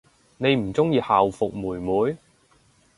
[0.39, 2.17] 你唔鍾意校服妹妹？